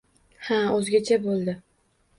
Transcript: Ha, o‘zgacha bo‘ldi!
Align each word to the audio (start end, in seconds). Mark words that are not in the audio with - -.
Ha, 0.47 0.57
o‘zgacha 0.79 1.21
bo‘ldi! 1.29 1.59